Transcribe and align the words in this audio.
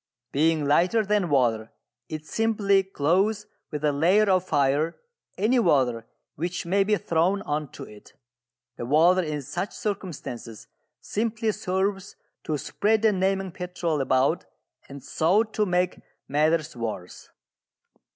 Being 0.31 0.65
lighter 0.65 1.05
than 1.05 1.29
water, 1.29 1.69
it 2.09 2.25
simply 2.25 2.81
clothes 2.81 3.45
with 3.69 3.85
a 3.85 3.91
layer 3.93 4.31
of 4.31 4.43
fire 4.43 4.97
any 5.37 5.59
water 5.59 6.07
which 6.33 6.65
may 6.65 6.83
be 6.83 6.97
thrown 6.97 7.43
on 7.43 7.71
to 7.73 7.83
it. 7.83 8.13
The 8.77 8.87
water 8.87 9.21
in 9.21 9.43
such 9.43 9.75
circumstances 9.75 10.65
simply 11.01 11.51
serves 11.51 12.15
to 12.45 12.57
spread 12.57 13.03
the 13.03 13.11
naming 13.11 13.51
petrol 13.51 14.01
about 14.01 14.47
and 14.89 15.03
so 15.03 15.43
to 15.43 15.67
make 15.67 16.01
matters 16.27 16.75
worse. 16.75 17.29